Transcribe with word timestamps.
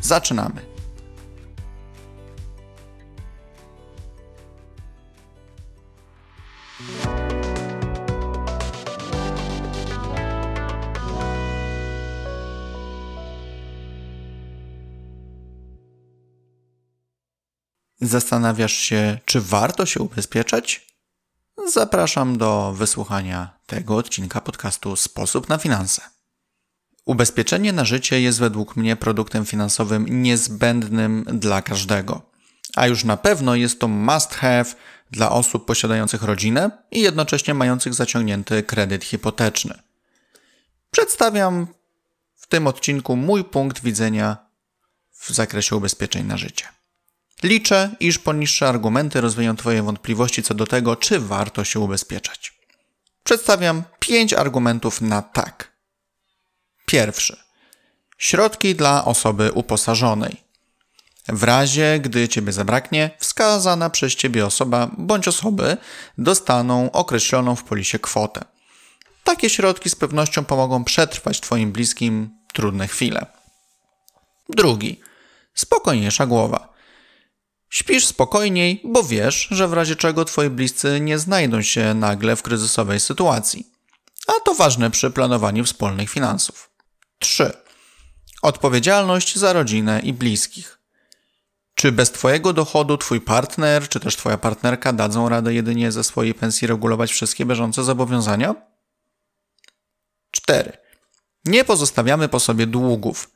Zaczynamy! 0.00 0.78
Zastanawiasz 18.00 18.72
się, 18.72 19.18
czy 19.24 19.40
warto 19.40 19.86
się 19.86 20.00
ubezpieczać? 20.00 20.86
Zapraszam 21.72 22.38
do 22.38 22.72
wysłuchania 22.72 23.58
tego 23.66 23.96
odcinka 23.96 24.40
podcastu 24.40 24.96
Sposób 24.96 25.48
na 25.48 25.58
finanse. 25.58 26.17
Ubezpieczenie 27.08 27.72
na 27.72 27.84
życie 27.84 28.20
jest 28.20 28.38
według 28.38 28.76
mnie 28.76 28.96
produktem 28.96 29.46
finansowym 29.46 30.22
niezbędnym 30.22 31.24
dla 31.32 31.62
każdego. 31.62 32.22
A 32.76 32.86
już 32.86 33.04
na 33.04 33.16
pewno 33.16 33.54
jest 33.54 33.80
to 33.80 33.88
must 33.88 34.34
have 34.34 34.64
dla 35.10 35.30
osób 35.30 35.66
posiadających 35.66 36.22
rodzinę 36.22 36.70
i 36.90 37.00
jednocześnie 37.00 37.54
mających 37.54 37.94
zaciągnięty 37.94 38.62
kredyt 38.62 39.04
hipoteczny. 39.04 39.74
Przedstawiam 40.90 41.66
w 42.34 42.46
tym 42.46 42.66
odcinku 42.66 43.16
mój 43.16 43.44
punkt 43.44 43.82
widzenia 43.82 44.36
w 45.12 45.30
zakresie 45.30 45.76
ubezpieczeń 45.76 46.26
na 46.26 46.36
życie. 46.36 46.64
Liczę, 47.42 47.90
iż 48.00 48.18
poniższe 48.18 48.68
argumenty 48.68 49.20
rozwieją 49.20 49.56
Twoje 49.56 49.82
wątpliwości 49.82 50.42
co 50.42 50.54
do 50.54 50.66
tego, 50.66 50.96
czy 50.96 51.20
warto 51.20 51.64
się 51.64 51.80
ubezpieczać. 51.80 52.52
Przedstawiam 53.24 53.82
pięć 54.00 54.32
argumentów 54.32 55.00
na 55.00 55.22
tak. 55.22 55.77
Pierwszy. 56.88 57.36
Środki 58.18 58.74
dla 58.74 59.04
osoby 59.04 59.52
uposażonej. 59.52 60.36
W 61.28 61.42
razie, 61.42 62.00
gdy 62.00 62.28
Ciebie 62.28 62.52
zabraknie, 62.52 63.10
wskazana 63.18 63.90
przez 63.90 64.14
Ciebie 64.14 64.46
osoba 64.46 64.90
bądź 64.98 65.28
osoby 65.28 65.76
dostaną 66.18 66.92
określoną 66.92 67.56
w 67.56 67.64
polisie 67.64 67.98
kwotę. 67.98 68.44
Takie 69.24 69.50
środki 69.50 69.90
z 69.90 69.94
pewnością 69.94 70.44
pomogą 70.44 70.84
przetrwać 70.84 71.40
Twoim 71.40 71.72
bliskim 71.72 72.30
trudne 72.52 72.88
chwile. 72.88 73.26
Drugi. 74.48 75.00
Spokojniejsza 75.54 76.26
głowa. 76.26 76.72
Śpisz 77.70 78.06
spokojniej, 78.06 78.80
bo 78.84 79.02
wiesz, 79.02 79.48
że 79.50 79.68
w 79.68 79.72
razie 79.72 79.96
czego 79.96 80.24
twoi 80.24 80.50
bliscy 80.50 81.00
nie 81.00 81.18
znajdą 81.18 81.62
się 81.62 81.94
nagle 81.94 82.36
w 82.36 82.42
kryzysowej 82.42 83.00
sytuacji. 83.00 83.72
A 84.26 84.32
to 84.44 84.54
ważne 84.54 84.90
przy 84.90 85.10
planowaniu 85.10 85.64
wspólnych 85.64 86.10
finansów. 86.10 86.67
3. 87.28 87.52
Odpowiedzialność 88.42 89.36
za 89.36 89.52
rodzinę 89.52 90.00
i 90.00 90.12
bliskich. 90.12 90.78
Czy 91.74 91.92
bez 91.92 92.12
Twojego 92.12 92.52
dochodu 92.52 92.96
Twój 92.96 93.20
partner, 93.20 93.88
czy 93.88 94.00
też 94.00 94.16
Twoja 94.16 94.38
partnerka 94.38 94.92
dadzą 94.92 95.28
radę 95.28 95.54
jedynie 95.54 95.92
ze 95.92 96.04
swojej 96.04 96.34
pensji 96.34 96.66
regulować 96.66 97.12
wszystkie 97.12 97.46
bieżące 97.46 97.84
zobowiązania? 97.84 98.54
4. 100.30 100.72
Nie 101.44 101.64
pozostawiamy 101.64 102.28
po 102.28 102.40
sobie 102.40 102.66
długów. 102.66 103.30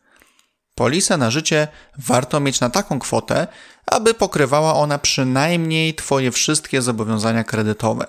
Polisę 0.75 1.17
na 1.17 1.31
życie 1.31 1.69
warto 1.99 2.41
mieć 2.41 2.61
na 2.61 2.71
taką 2.71 2.99
kwotę, 2.99 3.47
aby 3.87 4.15
pokrywała 4.15 4.75
ona 4.75 4.99
przynajmniej 4.99 5.95
Twoje 5.95 6.31
wszystkie 6.31 6.83
zobowiązania 6.83 7.45
kredytowe. 7.45 8.07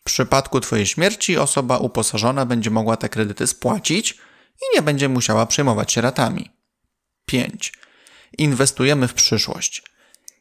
W 0.00 0.04
przypadku 0.04 0.60
Twojej 0.60 0.86
śmierci 0.86 1.38
osoba 1.38 1.78
uposażona 1.78 2.46
będzie 2.46 2.70
mogła 2.70 2.96
te 2.96 3.08
kredyty 3.08 3.46
spłacić 3.46 4.18
i 4.60 4.76
nie 4.76 4.82
będzie 4.82 5.08
musiała 5.08 5.46
przejmować 5.46 5.92
się 5.92 6.00
ratami. 6.00 6.50
5. 7.26 7.72
Inwestujemy 8.38 9.08
w 9.08 9.14
przyszłość. 9.14 9.82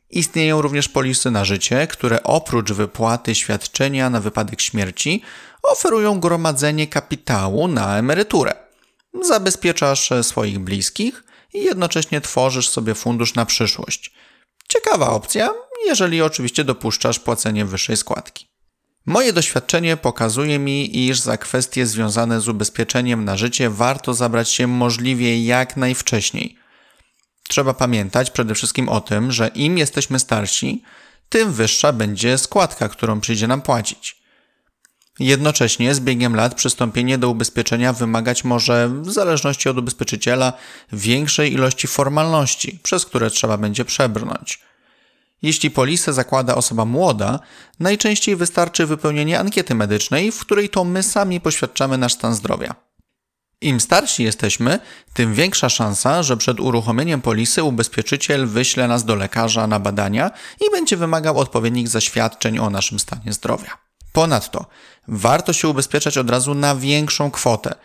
Istnieją 0.09 0.61
również 0.61 0.89
polisy 0.89 1.31
na 1.31 1.45
życie, 1.45 1.87
które 1.87 2.23
oprócz 2.23 2.71
wypłaty 2.71 3.35
świadczenia 3.35 4.09
na 4.09 4.19
wypadek 4.19 4.61
śmierci 4.61 5.21
oferują 5.63 6.19
gromadzenie 6.19 6.87
kapitału 6.87 7.67
na 7.67 7.97
emeryturę. 7.97 8.53
Zabezpieczasz 9.21 10.09
swoich 10.21 10.59
bliskich 10.59 11.23
i 11.53 11.63
jednocześnie 11.63 12.21
tworzysz 12.21 12.69
sobie 12.69 12.95
fundusz 12.95 13.35
na 13.35 13.45
przyszłość. 13.45 14.11
Ciekawa 14.67 15.09
opcja, 15.09 15.49
jeżeli 15.85 16.21
oczywiście 16.21 16.63
dopuszczasz 16.63 17.19
płacenie 17.19 17.65
wyższej 17.65 17.97
składki. 17.97 18.50
Moje 19.05 19.33
doświadczenie 19.33 19.97
pokazuje 19.97 20.59
mi, 20.59 21.07
iż 21.07 21.19
za 21.19 21.37
kwestie 21.37 21.85
związane 21.85 22.41
z 22.41 22.47
ubezpieczeniem 22.47 23.25
na 23.25 23.37
życie 23.37 23.69
warto 23.69 24.13
zabrać 24.13 24.49
się 24.49 24.67
możliwie 24.67 25.45
jak 25.45 25.77
najwcześniej. 25.77 26.57
Trzeba 27.47 27.73
pamiętać 27.73 28.31
przede 28.31 28.55
wszystkim 28.55 28.89
o 28.89 29.01
tym, 29.01 29.31
że 29.31 29.47
im 29.47 29.77
jesteśmy 29.77 30.19
starsi, 30.19 30.83
tym 31.29 31.53
wyższa 31.53 31.93
będzie 31.93 32.37
składka, 32.37 32.89
którą 32.89 33.21
przyjdzie 33.21 33.47
nam 33.47 33.61
płacić. 33.61 34.21
Jednocześnie 35.19 35.95
z 35.95 35.99
biegiem 35.99 36.35
lat 36.35 36.55
przystąpienie 36.55 37.17
do 37.17 37.29
ubezpieczenia 37.29 37.93
wymagać 37.93 38.43
może, 38.43 38.89
w 38.89 39.11
zależności 39.11 39.69
od 39.69 39.77
ubezpieczyciela, 39.77 40.53
większej 40.91 41.53
ilości 41.53 41.87
formalności, 41.87 42.79
przez 42.83 43.05
które 43.05 43.29
trzeba 43.29 43.57
będzie 43.57 43.85
przebrnąć. 43.85 44.59
Jeśli 45.41 45.71
polisę 45.71 46.13
zakłada 46.13 46.55
osoba 46.55 46.85
młoda, 46.85 47.39
najczęściej 47.79 48.35
wystarczy 48.35 48.85
wypełnienie 48.85 49.39
ankiety 49.39 49.75
medycznej, 49.75 50.31
w 50.31 50.39
której 50.39 50.69
to 50.69 50.83
my 50.83 51.03
sami 51.03 51.41
poświadczamy 51.41 51.97
nasz 51.97 52.13
stan 52.13 52.35
zdrowia. 52.35 52.75
Im 53.61 53.79
starsi 53.79 54.23
jesteśmy, 54.23 54.79
tym 55.13 55.33
większa 55.33 55.69
szansa, 55.69 56.23
że 56.23 56.37
przed 56.37 56.59
uruchomieniem 56.59 57.21
polisy 57.21 57.63
ubezpieczyciel 57.63 58.47
wyśle 58.47 58.87
nas 58.87 59.05
do 59.05 59.15
lekarza 59.15 59.67
na 59.67 59.79
badania 59.79 60.31
i 60.61 60.71
będzie 60.71 60.97
wymagał 60.97 61.39
odpowiednich 61.39 61.87
zaświadczeń 61.87 62.59
o 62.59 62.69
naszym 62.69 62.99
stanie 62.99 63.33
zdrowia. 63.33 63.77
Ponadto 64.13 64.65
warto 65.07 65.53
się 65.53 65.67
ubezpieczać 65.67 66.17
od 66.17 66.29
razu 66.29 66.53
na 66.53 66.75
większą 66.75 67.31
kwotę. 67.31 67.75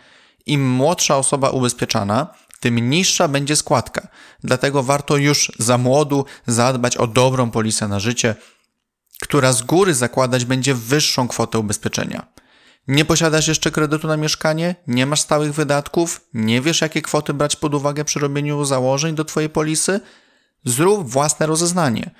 Im 0.45 0.69
młodsza 0.69 1.17
osoba 1.17 1.49
ubezpieczana, 1.49 2.27
tym 2.59 2.89
niższa 2.89 3.27
będzie 3.27 3.55
składka. 3.55 4.07
Dlatego 4.43 4.83
warto 4.83 5.17
już 5.17 5.51
za 5.59 5.77
młodu 5.77 6.25
zadbać 6.47 6.97
o 6.97 7.07
dobrą 7.07 7.51
polisę 7.51 7.87
na 7.87 7.99
życie, 7.99 8.35
która 9.21 9.53
z 9.53 9.61
góry 9.63 9.93
zakładać 9.93 10.45
będzie 10.45 10.73
wyższą 10.73 11.27
kwotę 11.27 11.59
ubezpieczenia. 11.59 12.27
Nie 12.87 13.05
posiadasz 13.05 13.47
jeszcze 13.47 13.71
kredytu 13.71 14.07
na 14.07 14.17
mieszkanie, 14.17 14.75
nie 14.87 15.05
masz 15.05 15.21
stałych 15.21 15.53
wydatków, 15.53 16.21
nie 16.33 16.61
wiesz 16.61 16.81
jakie 16.81 17.01
kwoty 17.01 17.33
brać 17.33 17.55
pod 17.55 17.75
uwagę 17.75 18.05
przy 18.05 18.19
robieniu 18.19 18.65
założeń 18.65 19.15
do 19.15 19.25
Twojej 19.25 19.49
polisy? 19.49 19.99
Zrób 20.65 21.09
własne 21.09 21.45
rozeznanie. 21.45 22.11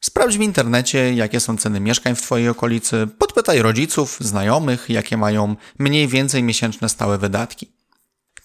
Sprawdź 0.00 0.38
w 0.38 0.40
internecie, 0.40 1.14
jakie 1.14 1.40
są 1.40 1.56
ceny 1.56 1.80
mieszkań 1.80 2.16
w 2.16 2.22
Twojej 2.22 2.48
okolicy, 2.48 3.08
podpytaj 3.18 3.62
rodziców, 3.62 4.16
znajomych, 4.20 4.90
jakie 4.90 5.16
mają 5.16 5.56
mniej 5.78 6.08
więcej 6.08 6.42
miesięczne 6.42 6.88
stałe 6.88 7.18
wydatki. 7.18 7.75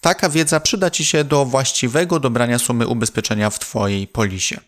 Taka 0.01 0.29
wiedza 0.29 0.59
przyda 0.59 0.89
Ci 0.89 1.05
się 1.05 1.23
do 1.23 1.45
właściwego 1.45 2.19
dobrania 2.19 2.59
sumy 2.59 2.87
ubezpieczenia 2.87 3.49
w 3.49 3.59
Twojej 3.59 4.07
polisie. 4.07 4.59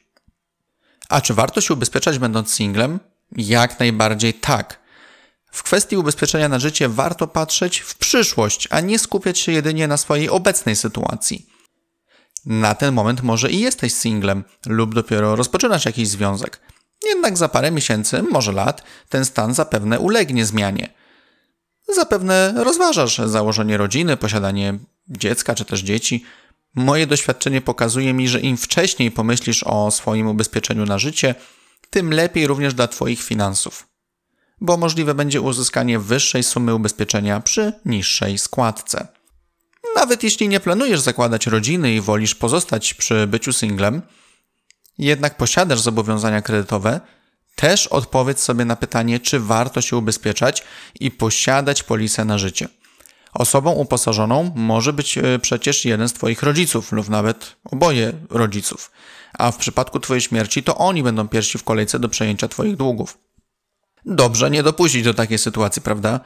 A 1.10 1.22
czy 1.22 1.34
warto 1.34 1.62
się 1.62 1.74
ubezpieczać 1.74 2.20
będąc 2.20 2.54
singlem? 2.54 3.00
Jak 3.38 3.80
najbardziej 3.80 4.34
tak. 4.34 4.80
W 5.52 5.64
kwestii 5.64 5.98
ubezpieczenia 5.98 6.50
na 6.50 6.60
życie 6.60 6.90
warto 6.90 7.28
patrzeć 7.28 7.80
w 7.80 7.96
przyszłość, 7.96 8.68
a 8.72 8.80
nie 8.80 9.00
skupiać 9.00 9.40
się 9.40 9.52
jedynie 9.52 9.88
na 9.88 9.98
swojej 9.98 10.30
obecnej 10.30 10.76
sytuacji. 10.76 11.50
Na 12.46 12.76
ten 12.76 12.94
moment 12.94 13.24
może 13.24 13.52
i 13.52 13.60
jesteś 13.60 13.94
singlem 13.94 14.44
lub 14.66 14.96
dopiero 14.96 15.36
rozpoczynasz 15.36 15.86
jakiś 15.86 16.08
związek. 16.08 16.60
Jednak 17.04 17.38
za 17.38 17.50
parę 17.50 17.72
miesięcy, 17.72 18.24
może 18.24 18.52
lat, 18.52 18.84
ten 19.10 19.26
stan 19.26 19.54
zapewne 19.54 20.00
ulegnie 20.00 20.46
zmianie. 20.46 20.94
Zapewne 21.96 22.54
rozważasz 22.58 23.18
założenie 23.18 23.78
rodziny, 23.78 24.18
posiadanie 24.18 24.80
dziecka 25.10 25.56
czy 25.56 25.66
też 25.66 25.80
dzieci. 25.80 26.26
Moje 26.76 27.08
doświadczenie 27.08 27.62
pokazuje 27.62 28.14
mi, 28.14 28.28
że 28.28 28.40
im 28.40 28.58
wcześniej 28.58 29.12
pomyślisz 29.12 29.64
o 29.64 29.92
swoim 29.92 30.28
ubezpieczeniu 30.28 30.86
na 30.86 31.00
życie, 31.00 31.36
tym 31.90 32.14
lepiej 32.14 32.48
również 32.48 32.74
dla 32.74 32.88
Twoich 32.88 33.24
finansów, 33.24 33.88
bo 34.62 34.78
możliwe 34.78 35.16
będzie 35.16 35.42
uzyskanie 35.42 36.00
wyższej 36.00 36.44
sumy 36.44 36.76
ubezpieczenia 36.76 37.40
przy 37.40 37.74
niższej 37.86 38.38
składce. 38.38 39.08
Nawet 39.96 40.24
jeśli 40.24 40.50
nie 40.50 40.60
planujesz 40.60 41.00
zakładać 41.00 41.48
rodziny 41.48 41.94
i 41.94 42.02
wolisz 42.02 42.36
pozostać 42.36 42.94
przy 42.94 43.28
byciu 43.28 43.54
singlem, 43.54 44.02
jednak 44.98 45.38
posiadasz 45.38 45.80
zobowiązania 45.80 46.42
kredytowe, 46.42 47.02
też 47.56 47.88
odpowiedz 47.88 48.44
sobie 48.44 48.66
na 48.66 48.76
pytanie, 48.76 49.20
czy 49.20 49.40
warto 49.40 49.82
się 49.82 49.98
ubezpieczać 49.98 50.64
i 51.00 51.12
posiadać 51.12 51.84
polisę 51.84 52.26
na 52.26 52.38
życie. 52.38 52.68
Osobą 53.34 53.72
uposażoną 53.72 54.52
może 54.56 54.94
być 54.94 55.18
e, 55.18 55.40
przecież 55.40 55.86
jeden 55.86 56.10
z 56.10 56.14
Twoich 56.14 56.44
rodziców 56.44 56.92
lub 56.92 57.10
nawet 57.10 57.56
oboje 57.72 58.14
rodziców, 58.30 58.92
a 59.34 59.52
w 59.52 59.58
przypadku 59.58 60.00
Twojej 60.00 60.22
śmierci 60.22 60.64
to 60.64 60.78
oni 60.78 61.04
będą 61.04 61.28
pierwsi 61.28 61.58
w 61.58 61.64
kolejce 61.64 62.00
do 62.00 62.10
przejęcia 62.10 62.48
Twoich 62.48 62.76
długów. 62.76 63.18
Dobrze 64.06 64.52
nie 64.52 64.64
dopuścić 64.64 65.04
do 65.04 65.14
takiej 65.14 65.38
sytuacji, 65.38 65.82
prawda? 65.82 66.20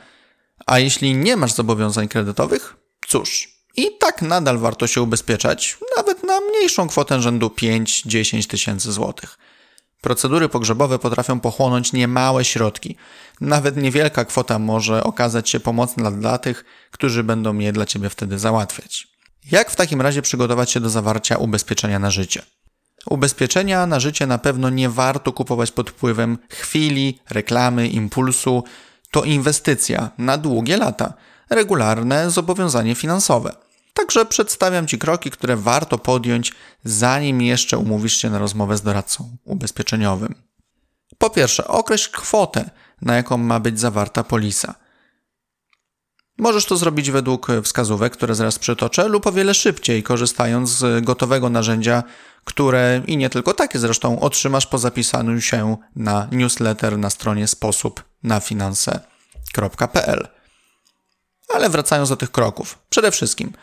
A 0.66 0.80
jeśli 0.80 1.16
nie 1.16 1.38
masz 1.38 1.54
zobowiązań 1.54 2.08
kredytowych, 2.08 2.76
cóż, 3.08 3.50
i 3.76 3.98
tak 3.98 4.22
nadal 4.22 4.58
warto 4.58 4.88
się 4.88 5.02
ubezpieczać, 5.02 5.78
nawet 5.98 6.24
na 6.24 6.40
mniejszą 6.40 6.88
kwotę 6.88 7.22
rzędu 7.22 7.48
5-10 7.48 8.48
tysięcy 8.48 8.92
złotych. 8.92 9.38
Procedury 10.02 10.50
pogrzebowe 10.50 11.00
potrafią 11.00 11.40
pochłonąć 11.40 11.94
niemałe 11.94 12.46
środki. 12.46 12.96
Nawet 13.42 13.78
niewielka 13.78 14.26
kwota 14.26 14.60
może 14.60 15.04
okazać 15.04 15.50
się 15.50 15.60
pomocna 15.60 16.12
dla 16.12 16.38
tych, 16.38 16.66
którzy 16.92 17.24
będą 17.24 17.58
je 17.58 17.74
dla 17.74 17.86
Ciebie 17.86 18.10
wtedy 18.10 18.40
załatwiać. 18.40 19.08
Jak 19.52 19.72
w 19.72 19.76
takim 19.76 20.02
razie 20.02 20.22
przygotować 20.22 20.72
się 20.72 20.80
do 20.80 20.90
zawarcia 20.90 21.38
ubezpieczenia 21.38 22.00
na 22.00 22.12
życie? 22.12 22.42
Ubezpieczenia 23.06 23.86
na 23.86 24.00
życie 24.00 24.28
na 24.28 24.38
pewno 24.38 24.70
nie 24.70 24.90
warto 24.90 25.34
kupować 25.34 25.72
pod 25.72 25.90
wpływem 25.90 26.38
chwili, 26.50 27.20
reklamy, 27.30 27.88
impulsu. 27.88 28.64
To 29.12 29.24
inwestycja 29.24 30.10
na 30.18 30.38
długie 30.38 30.78
lata, 30.78 31.14
regularne 31.50 32.32
zobowiązanie 32.32 32.96
finansowe. 32.96 33.67
Także 33.98 34.26
przedstawiam 34.26 34.88
Ci 34.88 34.98
kroki, 34.98 35.32
które 35.32 35.56
warto 35.56 35.98
podjąć, 35.98 36.54
zanim 36.84 37.42
jeszcze 37.42 37.78
umówisz 37.78 38.18
się 38.18 38.30
na 38.30 38.40
rozmowę 38.40 38.78
z 38.78 38.82
doradcą 38.82 39.38
ubezpieczeniowym. 39.44 40.36
Po 41.18 41.30
pierwsze, 41.30 41.68
określ 41.68 42.12
kwotę, 42.12 42.70
na 43.02 43.16
jaką 43.16 43.38
ma 43.38 43.60
być 43.60 43.80
zawarta 43.80 44.24
polisa. 44.24 44.76
Możesz 46.38 46.66
to 46.66 46.78
zrobić 46.78 47.12
według 47.12 47.48
wskazówek, 47.64 48.14
które 48.14 48.36
zaraz 48.36 48.60
przytoczę, 48.60 49.08
lub 49.08 49.28
o 49.28 49.32
wiele 49.32 49.54
szybciej, 49.54 50.04
korzystając 50.04 50.70
z 50.70 51.06
gotowego 51.06 51.50
narzędzia, 51.50 52.04
które 52.44 53.02
i 53.08 53.18
nie 53.18 53.30
tylko 53.30 53.54
takie 53.54 53.80
zresztą 53.80 54.20
otrzymasz 54.20 54.68
po 54.68 54.78
zapisaniu 54.78 55.42
się 55.42 55.78
na 55.96 56.28
newsletter 56.32 56.98
na 56.98 57.10
stronie 57.10 57.48
sposób 57.48 58.04
na 58.24 58.40
finanse.pl. 58.40 60.28
Ale 61.54 61.70
wracając 61.70 62.10
do 62.10 62.18
tych 62.18 62.32
kroków. 62.32 62.80
Przede 62.90 63.12
wszystkim 63.12 63.54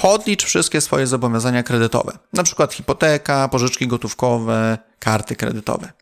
podlicz 0.00 0.44
wszystkie 0.44 0.80
swoje 0.80 1.06
zobowiązania 1.06 1.62
kredytowe, 1.62 2.18
np. 2.34 2.68
hipoteka, 2.70 3.48
pożyczki 3.48 3.86
gotówkowe, 3.86 4.78
karty 4.98 5.36
kredytowe. 5.36 5.92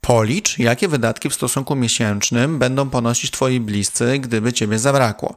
Policz, 0.00 0.58
jakie 0.58 0.88
wydatki 0.88 1.30
w 1.30 1.34
stosunku 1.34 1.74
miesięcznym 1.74 2.58
będą 2.58 2.90
ponosić 2.90 3.30
Twoi 3.30 3.60
bliscy, 3.60 4.18
gdyby 4.18 4.52
Ciebie 4.52 4.78
zabrakło. 4.78 5.36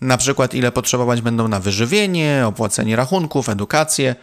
Na 0.00 0.16
przykład 0.16 0.54
ile 0.54 0.72
potrzebować 0.72 1.20
będą 1.20 1.48
na 1.48 1.60
wyżywienie, 1.60 2.44
opłacenie 2.46 2.96
rachunków, 2.96 3.48
edukację. 3.48 4.14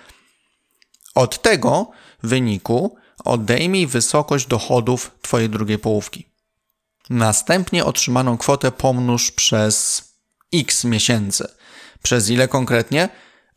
Od 1.15 1.41
tego 1.41 1.91
wyniku 2.23 2.95
odejmij 3.23 3.87
wysokość 3.87 4.47
dochodów 4.47 5.11
Twojej 5.21 5.49
drugiej 5.49 5.79
połówki. 5.79 6.25
Następnie 7.09 7.85
otrzymaną 7.85 8.37
kwotę 8.37 8.71
pomnóż 8.71 9.31
przez 9.31 10.03
x 10.53 10.83
miesięcy. 10.83 11.47
Przez 12.03 12.29
ile 12.29 12.47
konkretnie? 12.47 13.09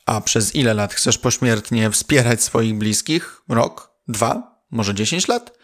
A 0.06 0.20
przez 0.20 0.54
ile 0.54 0.74
lat 0.74 0.94
chcesz 0.94 1.18
pośmiertnie 1.18 1.90
wspierać 1.90 2.42
swoich 2.42 2.74
bliskich? 2.74 3.42
Rok? 3.48 3.90
Dwa? 4.08 4.60
Może 4.70 4.94
dziesięć 4.94 5.28
lat? 5.28 5.58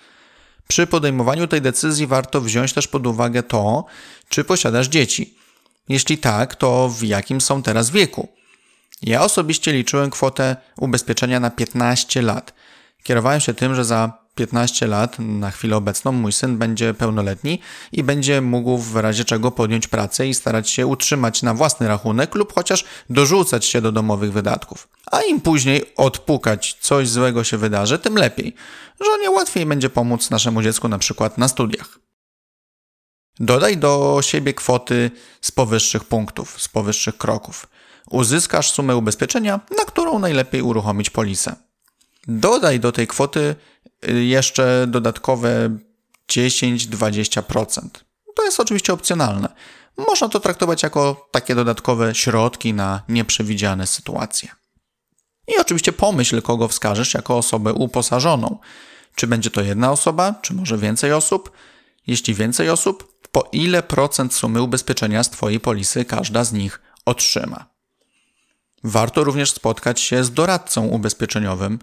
Przy 0.68 0.86
podejmowaniu 0.86 1.46
tej 1.46 1.62
decyzji 1.62 2.06
warto 2.06 2.40
wziąć 2.40 2.72
też 2.72 2.88
pod 2.88 3.06
uwagę 3.06 3.42
to, 3.42 3.84
czy 4.28 4.44
posiadasz 4.44 4.88
dzieci. 4.88 5.36
Jeśli 5.88 6.18
tak, 6.18 6.54
to 6.54 6.88
w 6.88 7.02
jakim 7.02 7.40
są 7.40 7.62
teraz 7.62 7.90
wieku? 7.90 8.28
Ja 9.02 9.22
osobiście 9.22 9.72
liczyłem 9.72 10.10
kwotę 10.10 10.56
ubezpieczenia 10.78 11.40
na 11.40 11.50
15 11.50 12.22
lat. 12.22 12.54
Kierowałem 13.02 13.40
się 13.40 13.54
tym, 13.54 13.74
że 13.74 13.84
za 13.84 14.21
15 14.34 14.86
lat, 14.86 15.16
na 15.18 15.50
chwilę 15.50 15.76
obecną, 15.76 16.12
mój 16.12 16.32
syn 16.32 16.58
będzie 16.58 16.94
pełnoletni 16.94 17.60
i 17.92 18.02
będzie 18.02 18.40
mógł 18.40 18.78
w 18.78 18.96
razie 18.96 19.24
czego 19.24 19.50
podjąć 19.50 19.86
pracę 19.86 20.28
i 20.28 20.34
starać 20.34 20.70
się 20.70 20.86
utrzymać 20.86 21.42
na 21.42 21.54
własny 21.54 21.88
rachunek 21.88 22.34
lub 22.34 22.54
chociaż 22.54 22.84
dorzucać 23.10 23.64
się 23.64 23.80
do 23.80 23.92
domowych 23.92 24.32
wydatków. 24.32 24.88
A 25.10 25.22
im 25.22 25.40
później 25.40 25.94
odpukać 25.96 26.76
coś 26.80 27.08
złego 27.08 27.44
się 27.44 27.58
wydarzy, 27.58 27.98
tym 27.98 28.16
lepiej. 28.16 28.54
Żonie 29.00 29.30
łatwiej 29.30 29.66
będzie 29.66 29.90
pomóc 29.90 30.30
naszemu 30.30 30.62
dziecku 30.62 30.88
na 30.88 30.98
przykład 30.98 31.38
na 31.38 31.48
studiach. 31.48 31.98
Dodaj 33.40 33.76
do 33.76 34.18
siebie 34.22 34.54
kwoty 34.54 35.10
z 35.40 35.50
powyższych 35.50 36.04
punktów, 36.04 36.62
z 36.62 36.68
powyższych 36.68 37.16
kroków. 37.16 37.66
Uzyskasz 38.10 38.70
sumę 38.70 38.96
ubezpieczenia, 38.96 39.60
na 39.78 39.84
którą 39.84 40.18
najlepiej 40.18 40.62
uruchomić 40.62 41.10
polisę. 41.10 41.56
Dodaj 42.28 42.80
do 42.80 42.92
tej 42.92 43.06
kwoty 43.06 43.54
jeszcze 44.08 44.86
dodatkowe 44.88 45.78
10-20%. 46.28 47.88
To 48.36 48.44
jest 48.44 48.60
oczywiście 48.60 48.92
opcjonalne. 48.92 49.48
Można 50.08 50.28
to 50.28 50.40
traktować 50.40 50.82
jako 50.82 51.28
takie 51.30 51.54
dodatkowe 51.54 52.14
środki 52.14 52.74
na 52.74 53.02
nieprzewidziane 53.08 53.86
sytuacje. 53.86 54.48
I 55.48 55.58
oczywiście 55.60 55.92
pomyśl, 55.92 56.42
kogo 56.42 56.68
wskażesz 56.68 57.14
jako 57.14 57.36
osobę 57.36 57.72
uposażoną. 57.72 58.58
Czy 59.14 59.26
będzie 59.26 59.50
to 59.50 59.62
jedna 59.62 59.92
osoba, 59.92 60.34
czy 60.42 60.54
może 60.54 60.78
więcej 60.78 61.12
osób? 61.12 61.50
Jeśli 62.06 62.34
więcej 62.34 62.70
osób, 62.70 63.12
po 63.32 63.48
ile 63.52 63.82
procent 63.82 64.34
sumy 64.34 64.62
ubezpieczenia 64.62 65.22
z 65.24 65.30
Twojej 65.30 65.60
polisy 65.60 66.04
każda 66.04 66.44
z 66.44 66.52
nich 66.52 66.80
otrzyma? 67.04 67.66
Warto 68.84 69.24
również 69.24 69.50
spotkać 69.50 70.00
się 70.00 70.24
z 70.24 70.32
doradcą 70.32 70.86
ubezpieczeniowym, 70.86 71.78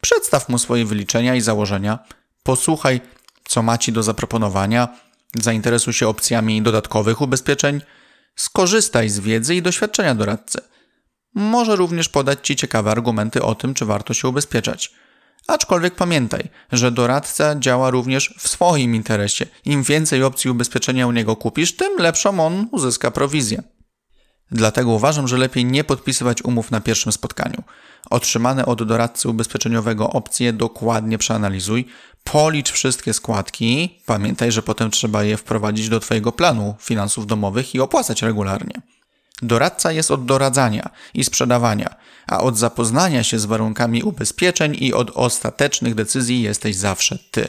Przedstaw 0.00 0.48
mu 0.48 0.58
swoje 0.58 0.84
wyliczenia 0.84 1.34
i 1.34 1.40
założenia, 1.40 1.98
posłuchaj, 2.42 3.00
co 3.48 3.62
ma 3.62 3.78
ci 3.78 3.92
do 3.92 4.02
zaproponowania, 4.02 4.88
zainteresuj 5.34 5.92
się 5.92 6.08
opcjami 6.08 6.62
dodatkowych 6.62 7.20
ubezpieczeń, 7.20 7.80
skorzystaj 8.36 9.08
z 9.08 9.20
wiedzy 9.20 9.54
i 9.54 9.62
doświadczenia 9.62 10.14
doradcy. 10.14 10.60
Może 11.34 11.76
również 11.76 12.08
podać 12.08 12.46
ci 12.46 12.56
ciekawe 12.56 12.90
argumenty 12.90 13.42
o 13.42 13.54
tym, 13.54 13.74
czy 13.74 13.84
warto 13.84 14.14
się 14.14 14.28
ubezpieczać. 14.28 14.92
Aczkolwiek 15.46 15.94
pamiętaj, 15.94 16.48
że 16.72 16.90
doradca 16.90 17.54
działa 17.58 17.90
również 17.90 18.34
w 18.38 18.48
swoim 18.48 18.94
interesie. 18.94 19.46
Im 19.64 19.82
więcej 19.82 20.22
opcji 20.22 20.50
ubezpieczenia 20.50 21.06
u 21.06 21.12
niego 21.12 21.36
kupisz, 21.36 21.76
tym 21.76 21.98
lepszą 21.98 22.46
on 22.46 22.68
uzyska 22.72 23.10
prowizję. 23.10 23.62
Dlatego 24.50 24.90
uważam, 24.90 25.28
że 25.28 25.36
lepiej 25.36 25.64
nie 25.64 25.84
podpisywać 25.84 26.42
umów 26.44 26.70
na 26.70 26.80
pierwszym 26.80 27.12
spotkaniu. 27.12 27.62
Otrzymane 28.10 28.66
od 28.66 28.82
doradcy 28.82 29.28
ubezpieczeniowego 29.28 30.10
opcje 30.10 30.52
dokładnie 30.52 31.18
przeanalizuj, 31.18 31.86
policz 32.24 32.72
wszystkie 32.72 33.14
składki, 33.14 34.00
pamiętaj, 34.06 34.52
że 34.52 34.62
potem 34.62 34.90
trzeba 34.90 35.24
je 35.24 35.36
wprowadzić 35.36 35.88
do 35.88 36.00
Twojego 36.00 36.32
planu 36.32 36.74
finansów 36.80 37.26
domowych 37.26 37.74
i 37.74 37.80
opłacać 37.80 38.22
regularnie. 38.22 38.74
Doradca 39.42 39.92
jest 39.92 40.10
od 40.10 40.24
doradzania 40.24 40.90
i 41.14 41.24
sprzedawania, 41.24 41.94
a 42.26 42.40
od 42.40 42.58
zapoznania 42.58 43.22
się 43.22 43.38
z 43.38 43.44
warunkami 43.44 44.02
ubezpieczeń 44.02 44.76
i 44.80 44.94
od 44.94 45.10
ostatecznych 45.14 45.94
decyzji 45.94 46.42
jesteś 46.42 46.76
zawsze 46.76 47.18
Ty. 47.30 47.48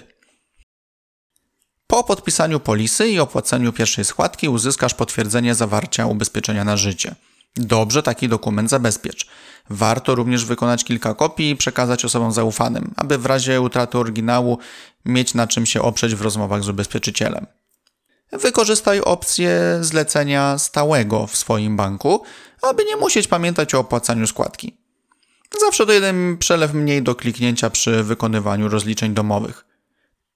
Po 1.87 2.03
podpisaniu 2.03 2.59
polisy 2.59 3.09
i 3.09 3.19
opłaceniu 3.19 3.73
pierwszej 3.73 4.05
składki 4.05 4.49
uzyskasz 4.49 4.93
potwierdzenie 4.93 5.55
zawarcia 5.55 6.05
ubezpieczenia 6.05 6.63
na 6.63 6.77
życie. 6.77 7.15
Dobrze 7.59 8.03
taki 8.03 8.29
dokument 8.29 8.69
zabezpiecz. 8.69 9.27
Warto 9.69 10.15
również 10.15 10.45
wykonać 10.45 10.83
kilka 10.83 11.13
kopii 11.13 11.49
i 11.49 11.55
przekazać 11.55 12.05
osobom 12.05 12.31
zaufanym, 12.31 12.93
aby 12.97 13.17
w 13.17 13.25
razie 13.25 13.61
utraty 13.61 13.97
oryginału 13.97 14.57
mieć 15.05 15.33
na 15.33 15.47
czym 15.47 15.65
się 15.65 15.81
oprzeć 15.81 16.15
w 16.15 16.21
rozmowach 16.21 16.63
z 16.63 16.69
ubezpieczycielem. 16.69 17.45
Wykorzystaj 18.31 19.01
opcję 19.01 19.77
zlecenia 19.81 20.57
stałego 20.57 21.27
w 21.27 21.35
swoim 21.35 21.77
banku, 21.77 22.23
aby 22.61 22.85
nie 22.85 22.95
musieć 22.95 23.27
pamiętać 23.27 23.75
o 23.75 23.79
opłacaniu 23.79 24.27
składki. 24.27 24.77
Zawsze 25.59 25.85
to 25.85 25.93
jeden 25.93 26.37
przelew 26.37 26.73
mniej 26.73 27.03
do 27.03 27.15
kliknięcia 27.15 27.69
przy 27.69 28.03
wykonywaniu 28.03 28.69
rozliczeń 28.69 29.13
domowych. 29.13 29.65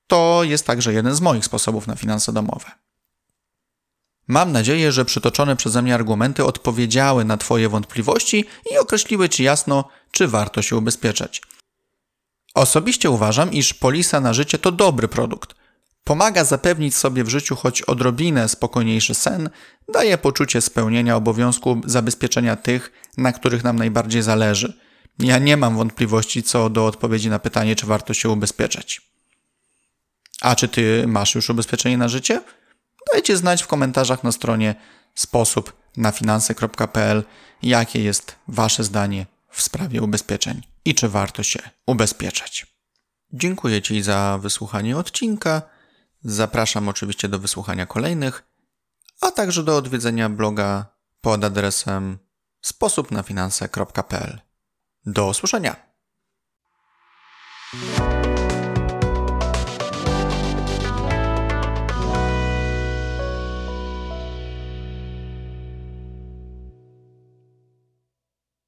To 0.07 0.41
jest 0.43 0.65
także 0.65 0.93
jeden 0.93 1.15
z 1.15 1.21
moich 1.21 1.45
sposobów 1.45 1.87
na 1.87 1.95
finanse 1.95 2.33
domowe. 2.33 2.71
Mam 4.27 4.51
nadzieję, 4.51 4.91
że 4.91 5.05
przytoczone 5.05 5.55
przeze 5.55 5.81
mnie 5.81 5.95
argumenty 5.95 6.45
odpowiedziały 6.45 7.25
na 7.25 7.37
Twoje 7.37 7.69
wątpliwości 7.69 8.45
i 8.71 8.77
określiły 8.77 9.29
Ci 9.29 9.43
jasno, 9.43 9.89
czy 10.11 10.27
warto 10.27 10.61
się 10.61 10.77
ubezpieczać. 10.77 11.41
Osobiście 12.53 13.09
uważam, 13.09 13.51
iż 13.51 13.73
polisa 13.73 14.19
na 14.19 14.33
życie 14.33 14.57
to 14.57 14.71
dobry 14.71 15.07
produkt. 15.07 15.55
Pomaga 16.03 16.43
zapewnić 16.43 16.95
sobie 16.95 17.23
w 17.23 17.29
życiu 17.29 17.55
choć 17.55 17.81
odrobinę 17.81 18.49
spokojniejszy 18.49 19.13
sen, 19.13 19.49
daje 19.93 20.17
poczucie 20.17 20.61
spełnienia 20.61 21.15
obowiązku 21.15 21.81
zabezpieczenia 21.85 22.55
tych, 22.55 22.91
na 23.17 23.31
których 23.31 23.63
nam 23.63 23.75
najbardziej 23.75 24.21
zależy. 24.21 24.73
Ja 25.19 25.37
nie 25.37 25.57
mam 25.57 25.77
wątpliwości 25.77 26.43
co 26.43 26.69
do 26.69 26.85
odpowiedzi 26.85 27.29
na 27.29 27.39
pytanie, 27.39 27.75
czy 27.75 27.85
warto 27.85 28.13
się 28.13 28.29
ubezpieczać. 28.29 29.01
A 30.41 30.55
czy 30.55 30.67
ty 30.67 31.03
masz 31.07 31.35
już 31.35 31.49
ubezpieczenie 31.49 31.97
na 31.97 32.07
życie? 32.07 32.41
Dajcie 33.13 33.37
znać 33.37 33.63
w 33.63 33.67
komentarzach 33.67 34.23
na 34.23 34.31
stronie 34.31 34.75
sposób 35.15 35.73
na 35.97 36.11
finanse.pl, 36.11 37.23
jakie 37.63 38.03
jest 38.03 38.35
Wasze 38.47 38.83
zdanie 38.83 39.25
w 39.49 39.61
sprawie 39.61 40.01
ubezpieczeń 40.01 40.61
i 40.85 40.95
czy 40.95 41.09
warto 41.09 41.43
się 41.43 41.59
ubezpieczać. 41.85 42.67
Dziękuję 43.33 43.81
Ci 43.81 44.01
za 44.03 44.39
wysłuchanie 44.41 44.97
odcinka. 44.97 45.61
Zapraszam 46.23 46.89
oczywiście 46.89 47.27
do 47.27 47.39
wysłuchania 47.39 47.85
kolejnych, 47.85 48.43
a 49.21 49.31
także 49.31 49.63
do 49.63 49.77
odwiedzenia 49.77 50.29
bloga 50.29 50.85
pod 51.21 51.43
adresem 51.43 52.19
sposobnafinanse.pl. 52.61 54.41
Do 55.05 55.27
usłyszenia! 55.27 55.75